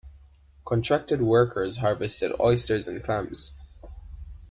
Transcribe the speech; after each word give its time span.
Contracted 0.65 1.21
workers 1.21 1.77
harvested 1.77 2.31
oysters 2.39 2.87
and 2.87 3.03
clams. 3.03 3.51